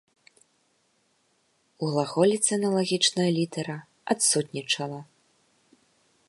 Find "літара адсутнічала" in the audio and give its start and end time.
3.39-4.99